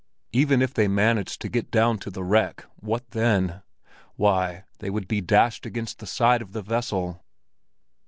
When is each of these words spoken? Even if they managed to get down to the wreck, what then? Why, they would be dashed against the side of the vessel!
Even 0.31 0.63
if 0.63 0.73
they 0.73 0.87
managed 0.87 1.39
to 1.41 1.47
get 1.47 1.69
down 1.69 1.99
to 1.99 2.09
the 2.09 2.23
wreck, 2.23 2.65
what 2.77 3.11
then? 3.11 3.61
Why, 4.15 4.63
they 4.79 4.89
would 4.89 5.07
be 5.07 5.21
dashed 5.21 5.63
against 5.67 5.99
the 5.99 6.07
side 6.07 6.41
of 6.41 6.53
the 6.53 6.63
vessel! 6.63 7.23